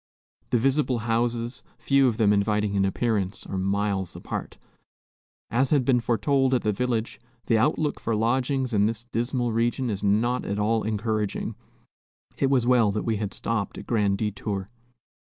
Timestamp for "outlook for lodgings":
7.59-8.73